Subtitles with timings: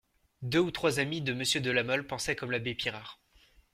[0.41, 3.19] Deux ou trois amis de Monsieur de La Mole pensaient comme l'abbé Pirard.